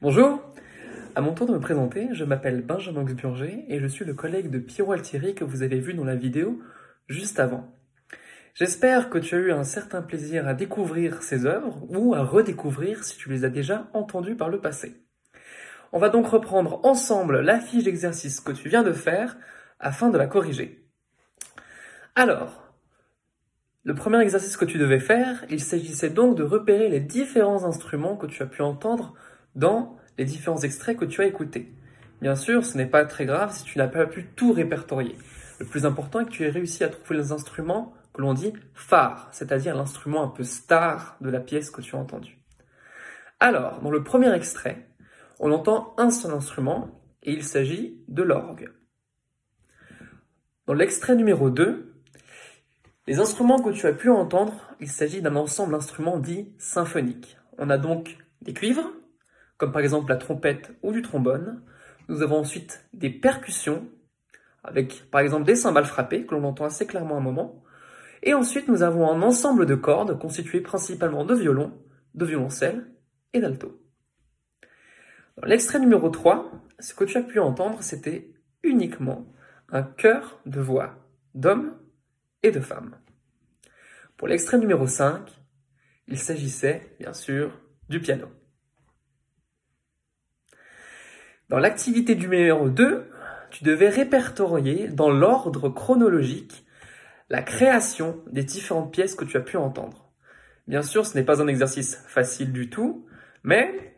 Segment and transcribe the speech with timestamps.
[0.00, 0.40] Bonjour
[1.16, 4.48] À mon tour de me présenter, je m'appelle Benjamin Xburger et je suis le collègue
[4.48, 6.62] de Pierrot Altieri que vous avez vu dans la vidéo
[7.08, 7.74] juste avant.
[8.54, 13.02] J'espère que tu as eu un certain plaisir à découvrir ces œuvres ou à redécouvrir
[13.02, 15.02] si tu les as déjà entendues par le passé.
[15.90, 19.36] On va donc reprendre ensemble la fiche d'exercice que tu viens de faire
[19.80, 20.88] afin de la corriger.
[22.14, 22.72] Alors,
[23.82, 28.16] le premier exercice que tu devais faire, il s'agissait donc de repérer les différents instruments
[28.16, 29.16] que tu as pu entendre
[29.58, 31.72] dans les différents extraits que tu as écoutés.
[32.22, 35.16] Bien sûr, ce n'est pas très grave si tu n'as pas pu tout répertorier.
[35.58, 38.52] Le plus important est que tu aies réussi à trouver les instruments que l'on dit
[38.74, 42.38] phare, c'est-à-dire l'instrument un peu star de la pièce que tu as entendue.
[43.40, 44.88] Alors, dans le premier extrait,
[45.40, 46.90] on entend un seul instrument
[47.22, 48.70] et il s'agit de l'orgue.
[50.66, 51.92] Dans l'extrait numéro 2,
[53.06, 57.38] les instruments que tu as pu entendre, il s'agit d'un ensemble d'instruments dits symphoniques.
[57.58, 58.92] On a donc des cuivres,
[59.58, 61.62] comme par exemple la trompette ou du trombone.
[62.08, 63.86] Nous avons ensuite des percussions,
[64.64, 67.62] avec par exemple des cymbales frappées, que l'on entend assez clairement à un moment.
[68.22, 71.72] Et ensuite, nous avons un ensemble de cordes constituées principalement de violon,
[72.14, 72.86] de violoncelle
[73.32, 73.80] et d'alto.
[75.36, 79.26] Dans l'extrait numéro 3, ce que tu as pu entendre, c'était uniquement
[79.70, 80.96] un chœur de voix
[81.34, 81.76] d'hommes
[82.42, 82.96] et de femmes.
[84.16, 85.30] Pour l'extrait numéro 5,
[86.08, 88.26] il s'agissait, bien sûr, du piano.
[91.48, 93.10] Dans l'activité numéro 2,
[93.50, 96.66] tu devais répertorier dans l'ordre chronologique
[97.30, 100.12] la création des différentes pièces que tu as pu entendre.
[100.66, 103.06] Bien sûr, ce n'est pas un exercice facile du tout,
[103.42, 103.96] mais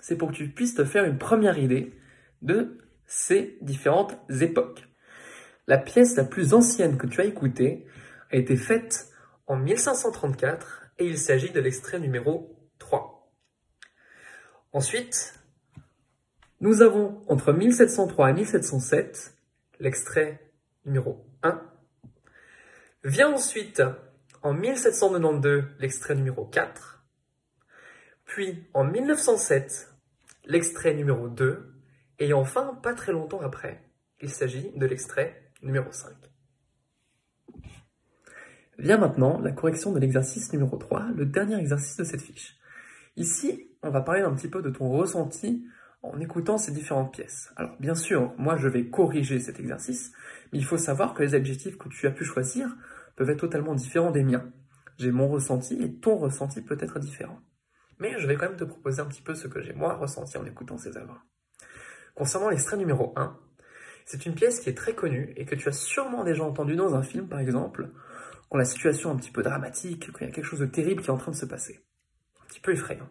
[0.00, 1.92] c'est pour que tu puisses te faire une première idée
[2.40, 4.88] de ces différentes époques.
[5.66, 7.86] La pièce la plus ancienne que tu as écoutée
[8.30, 9.08] a été faite
[9.46, 13.30] en 1534 et il s'agit de l'extrait numéro 3.
[14.72, 15.35] Ensuite,
[16.60, 19.36] nous avons entre 1703 et 1707
[19.78, 20.40] l'extrait
[20.84, 21.60] numéro 1.
[23.04, 23.82] Vient ensuite
[24.42, 27.04] en 1792 l'extrait numéro 4.
[28.24, 29.94] Puis en 1907
[30.46, 31.72] l'extrait numéro 2.
[32.18, 33.82] Et enfin, pas très longtemps après,
[34.22, 36.14] il s'agit de l'extrait numéro 5.
[38.78, 42.56] Vient maintenant la correction de l'exercice numéro 3, le dernier exercice de cette fiche.
[43.16, 45.66] Ici, on va parler un petit peu de ton ressenti
[46.02, 47.52] en écoutant ces différentes pièces.
[47.56, 50.12] Alors bien sûr, moi je vais corriger cet exercice,
[50.52, 52.68] mais il faut savoir que les adjectifs que tu as pu choisir
[53.16, 54.52] peuvent être totalement différents des miens.
[54.98, 57.40] J'ai mon ressenti et ton ressenti peut être différent.
[57.98, 60.36] Mais je vais quand même te proposer un petit peu ce que j'ai moi ressenti
[60.38, 61.24] en écoutant ces œuvres.
[62.14, 63.38] Concernant l'extrait numéro 1,
[64.04, 66.94] c'est une pièce qui est très connue et que tu as sûrement déjà entendu dans
[66.94, 67.90] un film par exemple,
[68.48, 70.66] quand la situation est un petit peu dramatique, quand il y a quelque chose de
[70.66, 71.84] terrible qui est en train de se passer.
[72.42, 73.08] Un petit peu effrayant.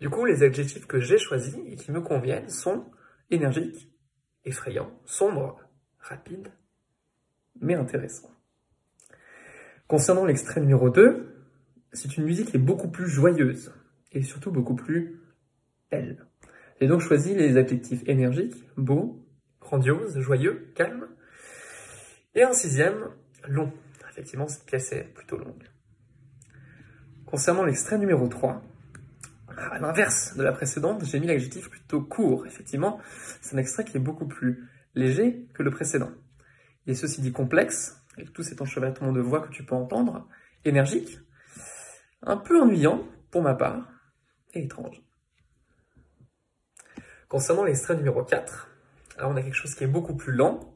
[0.00, 2.84] Du coup, les adjectifs que j'ai choisis et qui me conviennent sont
[3.30, 3.90] énergique,
[4.44, 5.60] effrayant, sombre,
[5.98, 6.52] rapide,
[7.60, 8.30] mais intéressant.
[9.86, 11.46] Concernant l'extrait numéro 2,
[11.92, 13.72] c'est une musique qui est beaucoup plus joyeuse
[14.12, 15.20] et surtout beaucoup plus
[15.90, 16.26] belle.
[16.80, 19.24] J'ai donc choisi les adjectifs énergique, beau,
[19.60, 21.08] grandiose, joyeux, calme.
[22.34, 23.10] Et un sixième,
[23.46, 23.72] long.
[24.10, 25.64] Effectivement, cette pièce est plutôt longue.
[27.26, 28.62] Concernant l'extrait numéro 3,
[29.56, 32.46] à l'inverse de la précédente, j'ai mis l'adjectif plutôt court.
[32.46, 33.00] Effectivement,
[33.40, 36.10] c'est un extrait qui est beaucoup plus léger que le précédent.
[36.86, 40.28] Est ceci dit complexe, avec tout cet enchevêtrement de voix que tu peux entendre,
[40.64, 41.18] énergique,
[42.22, 43.88] un peu ennuyant pour ma part,
[44.52, 45.02] et étrange.
[47.28, 48.70] Concernant l'extrait numéro 4,
[49.18, 50.74] alors on a quelque chose qui est beaucoup plus lent,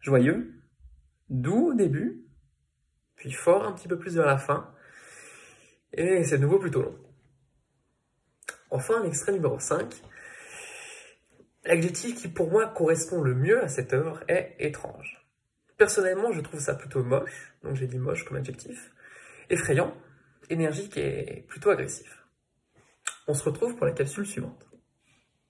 [0.00, 0.60] joyeux,
[1.30, 2.24] doux au début,
[3.16, 4.74] puis fort un petit peu plus vers la fin,
[5.92, 6.98] et c'est de nouveau plutôt long.
[8.70, 9.94] Enfin, l'extrait numéro 5.
[11.64, 15.24] L'adjectif qui pour moi correspond le mieux à cette œuvre est étrange.
[15.76, 18.92] Personnellement, je trouve ça plutôt moche, donc j'ai dit moche comme adjectif,
[19.50, 19.96] effrayant,
[20.50, 22.24] énergique et plutôt agressif.
[23.26, 24.66] On se retrouve pour la capsule suivante.